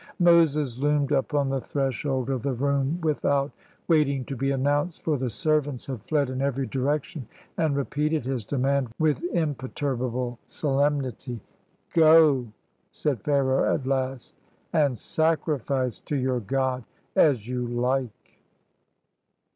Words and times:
Moses 0.17 0.79
loomed 0.79 1.11
up 1.11 1.35
on 1.35 1.49
the 1.49 1.61
threshold 1.61 2.31
of 2.31 2.41
the 2.41 2.53
room 2.53 2.99
with 3.01 3.23
out 3.23 3.51
waiting 3.87 4.25
to 4.25 4.35
be 4.35 4.49
announced, 4.49 5.03
for 5.03 5.15
the 5.15 5.29
servants 5.29 5.85
had 5.85 6.01
fled 6.01 6.27
in 6.31 6.41
every 6.41 6.65
direction, 6.65 7.27
and 7.55 7.75
repeated 7.75 8.25
his 8.25 8.43
demand 8.43 8.87
with 8.97 9.21
im 9.31 9.53
perturbable 9.53 10.39
solemnity. 10.47 11.39
"Go," 11.93 12.47
said 12.91 13.21
Pharaoh, 13.21 13.71
at 13.75 13.85
last, 13.85 14.33
"and 14.73 14.97
sacrifice 14.97 15.99
to 15.99 16.15
your 16.15 16.39
God 16.39 16.83
as 17.15 17.47
you 17.47 17.67
like." 17.67 18.39